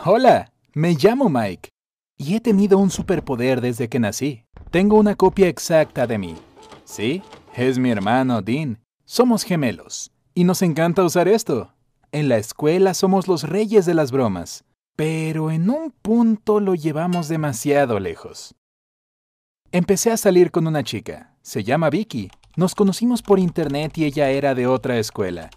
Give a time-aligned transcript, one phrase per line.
[0.00, 1.68] Hola, me llamo Mike
[2.16, 4.44] y he tenido un superpoder desde que nací.
[4.70, 6.34] Tengo una copia exacta de mí.
[6.84, 7.22] Sí,
[7.54, 8.82] es mi hermano Dean.
[9.04, 11.72] Somos gemelos y nos encanta usar esto.
[12.10, 14.64] En la escuela somos los reyes de las bromas,
[14.96, 18.54] pero en un punto lo llevamos demasiado lejos.
[19.70, 21.36] Empecé a salir con una chica.
[21.42, 22.30] Se llama Vicky.
[22.56, 25.50] Nos conocimos por internet y ella era de otra escuela.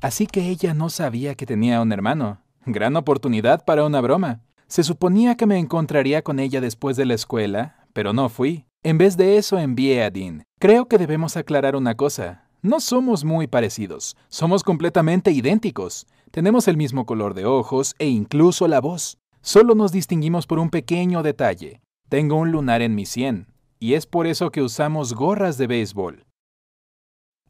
[0.00, 2.43] Así que ella no sabía que tenía un hermano.
[2.66, 4.40] Gran oportunidad para una broma.
[4.68, 8.64] Se suponía que me encontraría con ella después de la escuela, pero no fui.
[8.82, 10.44] En vez de eso envié a Dean.
[10.58, 12.48] Creo que debemos aclarar una cosa.
[12.62, 16.06] No somos muy parecidos, somos completamente idénticos.
[16.30, 19.18] Tenemos el mismo color de ojos e incluso la voz.
[19.42, 21.82] Solo nos distinguimos por un pequeño detalle.
[22.08, 23.46] Tengo un lunar en mi sien,
[23.78, 26.24] y es por eso que usamos gorras de béisbol.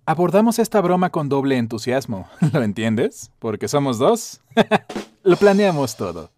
[0.06, 3.30] Abordamos esta broma con doble entusiasmo, ¿lo entiendes?
[3.38, 4.40] Porque somos dos.
[5.26, 6.32] Lo planeamos todo.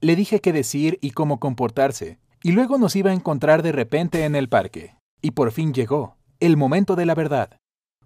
[0.00, 4.24] Le dije qué decir y cómo comportarse, y luego nos iba a encontrar de repente
[4.24, 4.96] en el parque.
[5.22, 7.56] Y por fin llegó, el momento de la verdad.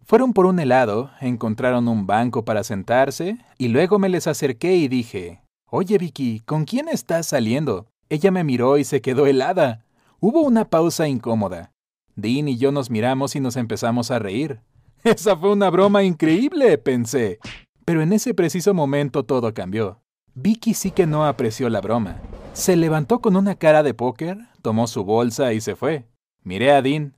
[0.05, 4.88] Fueron por un helado, encontraron un banco para sentarse, y luego me les acerqué y
[4.88, 7.86] dije, Oye Vicky, ¿con quién estás saliendo?
[8.11, 9.86] Ella me miró y se quedó helada.
[10.20, 11.72] Hubo una pausa incómoda.
[12.14, 14.61] Dean y yo nos miramos y nos empezamos a reír.
[15.02, 17.39] Esa fue una broma increíble, pensé.
[17.84, 20.00] Pero en ese preciso momento todo cambió.
[20.34, 22.20] Vicky sí que no apreció la broma.
[22.54, 26.06] Se levantó con una cara de póker, tomó su bolsa y se fue.
[26.42, 27.16] Miré a Dean.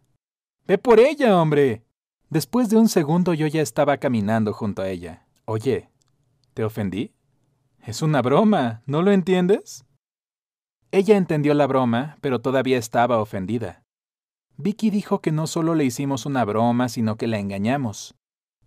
[0.67, 1.85] ¡Ve por ella, hombre!
[2.29, 5.27] Después de un segundo yo ya estaba caminando junto a ella.
[5.45, 5.89] Oye,
[6.55, 7.13] ¿te ofendí?
[7.85, 9.85] Es una broma, ¿no lo entiendes?
[10.91, 13.85] Ella entendió la broma, pero todavía estaba ofendida.
[14.57, 18.17] Vicky dijo que no solo le hicimos una broma, sino que la engañamos.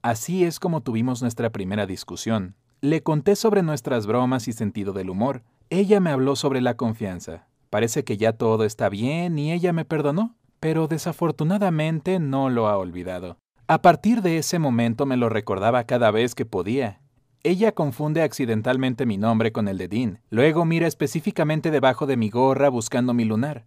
[0.01, 2.55] Así es como tuvimos nuestra primera discusión.
[2.79, 5.43] Le conté sobre nuestras bromas y sentido del humor.
[5.69, 7.47] Ella me habló sobre la confianza.
[7.69, 12.77] Parece que ya todo está bien y ella me perdonó, pero desafortunadamente no lo ha
[12.77, 13.37] olvidado.
[13.67, 17.01] A partir de ese momento me lo recordaba cada vez que podía.
[17.43, 20.21] Ella confunde accidentalmente mi nombre con el de Dean.
[20.29, 23.65] Luego mira específicamente debajo de mi gorra buscando mi lunar.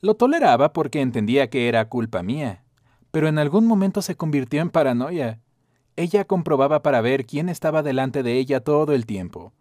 [0.00, 2.63] Lo toleraba porque entendía que era culpa mía,
[3.14, 5.38] pero en algún momento se convirtió en paranoia.
[5.94, 9.52] Ella comprobaba para ver quién estaba delante de ella todo el tiempo.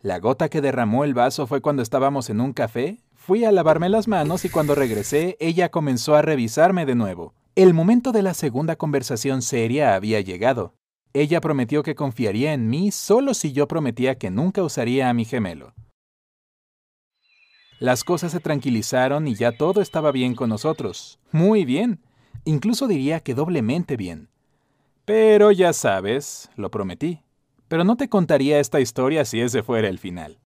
[0.00, 3.02] La gota que derramó el vaso fue cuando estábamos en un café.
[3.14, 7.34] Fui a lavarme las manos y cuando regresé ella comenzó a revisarme de nuevo.
[7.54, 10.72] El momento de la segunda conversación seria había llegado.
[11.12, 15.26] Ella prometió que confiaría en mí solo si yo prometía que nunca usaría a mi
[15.26, 15.74] gemelo.
[17.78, 21.18] Las cosas se tranquilizaron y ya todo estaba bien con nosotros.
[21.30, 22.00] Muy bien.
[22.44, 24.28] Incluso diría que doblemente bien.
[25.04, 27.22] Pero ya sabes, lo prometí.
[27.68, 30.40] Pero no te contaría esta historia si ese fuera el final.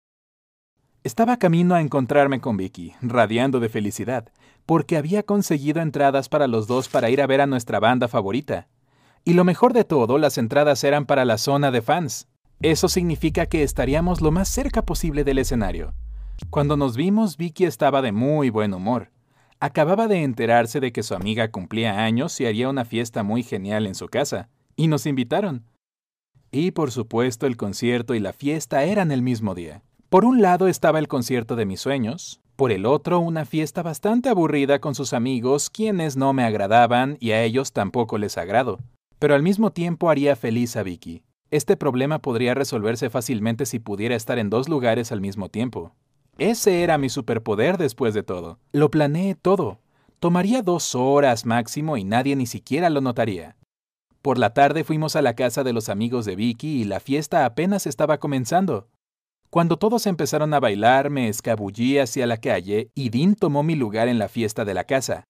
[1.04, 4.32] Estaba camino a encontrarme con Vicky, radiando de felicidad,
[4.66, 8.68] porque había conseguido entradas para los dos para ir a ver a nuestra banda favorita.
[9.24, 12.28] Y lo mejor de todo, las entradas eran para la zona de fans.
[12.62, 15.94] Eso significa que estaríamos lo más cerca posible del escenario.
[16.50, 19.12] Cuando nos vimos, Vicky estaba de muy buen humor.
[19.66, 23.88] Acababa de enterarse de que su amiga cumplía años y haría una fiesta muy genial
[23.88, 25.64] en su casa, y nos invitaron.
[26.52, 29.82] Y por supuesto el concierto y la fiesta eran el mismo día.
[30.10, 34.30] Por un lado estaba el concierto de mis sueños, por el otro una fiesta bastante
[34.30, 38.78] aburrida con sus amigos, quienes no me agradaban y a ellos tampoco les agrado.
[39.18, 41.24] Pero al mismo tiempo haría feliz a Vicky.
[41.50, 45.96] Este problema podría resolverse fácilmente si pudiera estar en dos lugares al mismo tiempo.
[46.38, 48.60] Ese era mi superpoder después de todo.
[48.74, 49.80] Lo planeé todo.
[50.20, 53.56] Tomaría dos horas máximo y nadie ni siquiera lo notaría.
[54.22, 57.46] Por la tarde fuimos a la casa de los amigos de Vicky y la fiesta
[57.46, 58.90] apenas estaba comenzando.
[59.50, 64.10] Cuando todos empezaron a bailar, me escabullí hacia la calle y Dean tomó mi lugar
[64.10, 65.24] en la fiesta de la casa.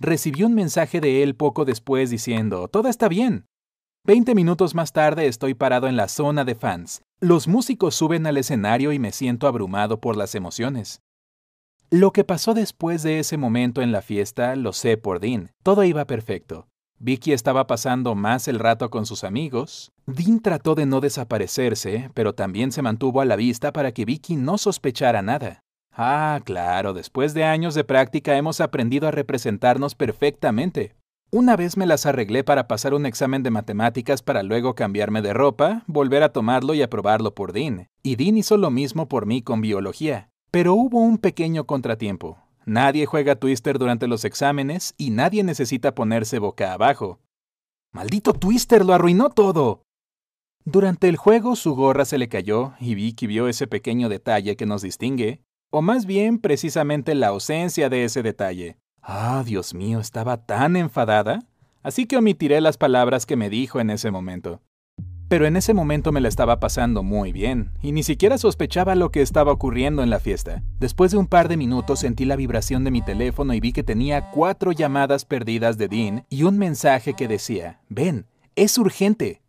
[0.00, 3.46] Recibí un mensaje de él poco después diciendo, todo está bien.
[4.08, 7.02] Veinte minutos más tarde estoy parado en la zona de fans.
[7.20, 11.02] Los músicos suben al escenario y me siento abrumado por las emociones.
[11.90, 15.50] Lo que pasó después de ese momento en la fiesta lo sé por Dean.
[15.62, 16.68] Todo iba perfecto.
[16.98, 19.92] Vicky estaba pasando más el rato con sus amigos.
[20.06, 24.36] Dean trató de no desaparecerse, pero también se mantuvo a la vista para que Vicky
[24.36, 25.60] no sospechara nada.
[25.92, 30.94] Ah, claro, después de años de práctica hemos aprendido a representarnos perfectamente.
[31.30, 35.34] Una vez me las arreglé para pasar un examen de matemáticas para luego cambiarme de
[35.34, 37.88] ropa, volver a tomarlo y aprobarlo por Dean.
[38.02, 40.30] Y Dean hizo lo mismo por mí con biología.
[40.50, 42.38] Pero hubo un pequeño contratiempo.
[42.64, 47.20] Nadie juega Twister durante los exámenes y nadie necesita ponerse boca abajo.
[47.92, 48.86] ¡Maldito Twister!
[48.86, 49.82] ¡Lo arruinó todo!
[50.64, 54.64] Durante el juego su gorra se le cayó y Vicky vio ese pequeño detalle que
[54.64, 58.78] nos distingue, o más bien precisamente la ausencia de ese detalle.
[59.10, 61.38] Ah, Dios mío, estaba tan enfadada,
[61.82, 64.60] así que omitiré las palabras que me dijo en ese momento.
[65.28, 69.10] Pero en ese momento me la estaba pasando muy bien, y ni siquiera sospechaba lo
[69.10, 70.62] que estaba ocurriendo en la fiesta.
[70.78, 73.82] Después de un par de minutos sentí la vibración de mi teléfono y vi que
[73.82, 78.26] tenía cuatro llamadas perdidas de Dean y un mensaje que decía, ven,
[78.56, 79.40] es urgente.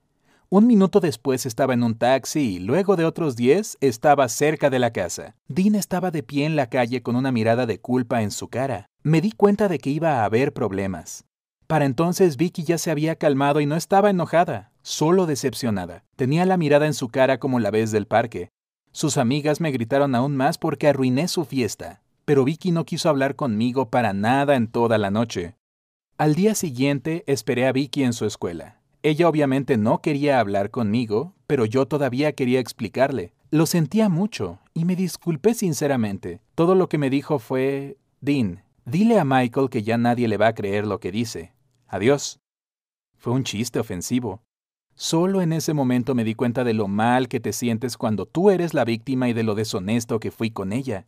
[0.48, 4.80] Un minuto después estaba en un taxi y luego de otros diez estaba cerca de
[4.80, 5.36] la casa.
[5.50, 8.89] Dean estaba de pie en la calle con una mirada de culpa en su cara.
[9.04, 11.24] Me di cuenta de que iba a haber problemas.
[11.68, 16.04] Para entonces Vicky ya se había calmado y no estaba enojada, solo decepcionada.
[16.18, 18.50] Tenía la mirada en su cara como la vez del parque.
[18.92, 23.38] Sus amigas me gritaron aún más porque arruiné su fiesta, pero Vicky no quiso hablar
[23.38, 25.56] conmigo para nada en toda la noche.
[26.18, 28.82] Al día siguiente esperé a Vicky en su escuela.
[29.02, 33.32] Ella obviamente no quería hablar conmigo, pero yo todavía quería explicarle.
[33.50, 36.42] Lo sentía mucho y me disculpé sinceramente.
[36.56, 40.48] Todo lo que me dijo fue, Dean, dile a Michael que ya nadie le va
[40.48, 41.54] a creer lo que dice.
[41.88, 42.40] Adiós.
[43.18, 44.42] Fue un chiste ofensivo.
[44.96, 48.50] Solo en ese momento me di cuenta de lo mal que te sientes cuando tú
[48.50, 51.08] eres la víctima y de lo deshonesto que fui con ella.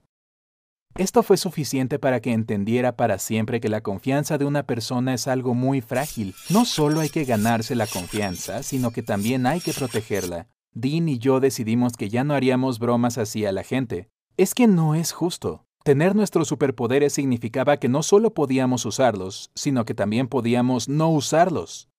[0.95, 5.27] Esto fue suficiente para que entendiera para siempre que la confianza de una persona es
[5.27, 6.35] algo muy frágil.
[6.49, 10.47] No solo hay que ganarse la confianza, sino que también hay que protegerla.
[10.73, 14.09] Dean y yo decidimos que ya no haríamos bromas así a la gente.
[14.37, 15.65] Es que no es justo.
[15.83, 21.89] Tener nuestros superpoderes significaba que no solo podíamos usarlos, sino que también podíamos no usarlos.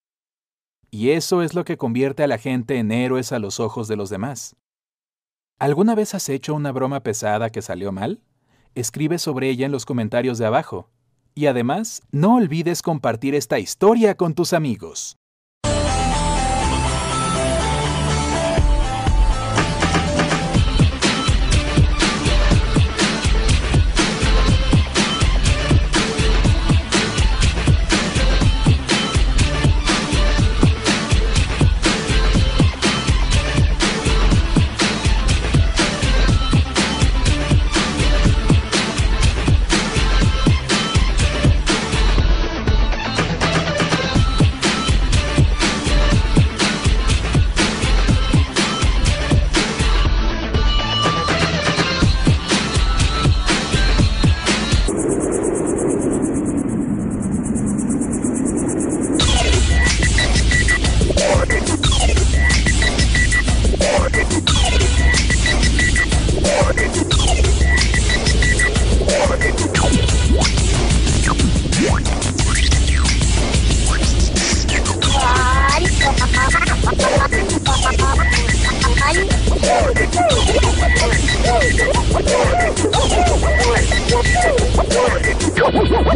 [0.93, 3.96] Y eso es lo que convierte a la gente en héroes a los ojos de
[3.96, 4.55] los demás.
[5.58, 8.23] ¿Alguna vez has hecho una broma pesada que salió mal?
[8.75, 10.88] Escribe sobre ella en los comentarios de abajo.
[11.35, 15.17] Y además, no olvides compartir esta historia con tus amigos.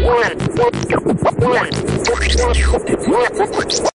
[0.06, 0.72] one, one,
[1.42, 1.70] one,
[2.04, 3.95] two, three, four.